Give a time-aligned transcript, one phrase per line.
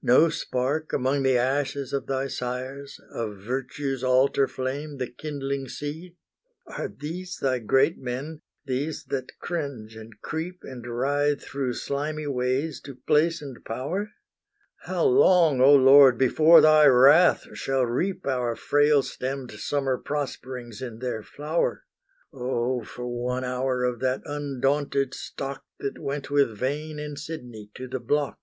[0.00, 6.14] No spark among the ashes of thy sires, Of Virtue's altar flame the kindling seed?
[6.68, 12.80] Are these thy great men, these that cringe and creep, And writhe through slimy ways
[12.82, 14.12] to place and power?
[14.82, 21.00] How long, O Lord, before thy wrath shall reap Our frail stemmed summer prosperings in
[21.00, 21.86] their flower?
[22.32, 27.88] O for one hour of that undaunted stock That went with Vane and Sydney to
[27.88, 28.38] the block!